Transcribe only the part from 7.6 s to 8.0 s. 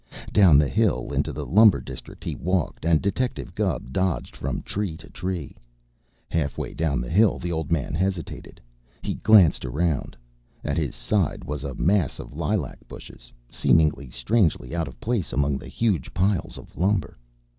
man